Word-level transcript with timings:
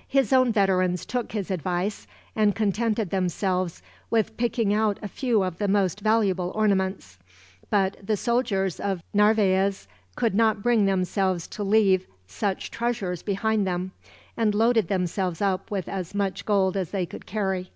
'"His 0.18 0.32
own 0.32 0.50
veterans 0.50 1.04
took 1.04 1.32
his 1.32 1.50
advice, 1.50 2.06
and 2.34 2.54
contented 2.54 3.10
themselves 3.10 3.82
with 4.08 4.38
picking 4.38 4.72
out 4.72 4.98
a 5.02 5.08
few 5.08 5.42
of 5.42 5.58
the 5.58 5.68
most 5.68 6.00
valuable 6.00 6.50
ornaments; 6.54 7.18
but 7.68 7.98
the 8.02 8.16
soldiers 8.16 8.80
of 8.80 9.02
Narvaez 9.12 9.86
could 10.16 10.34
not 10.34 10.62
bring 10.62 10.86
themselves 10.86 11.46
to 11.48 11.62
leave 11.62 12.06
such 12.26 12.70
treasures 12.70 13.22
behind 13.22 13.66
them, 13.66 13.92
and 14.38 14.54
loaded 14.54 14.88
themselves 14.88 15.42
up 15.42 15.70
with 15.70 15.86
as 15.86 16.14
much 16.14 16.46
gold 16.46 16.78
as 16.78 16.90
they 16.90 17.04
could 17.04 17.26
carry. 17.26 17.70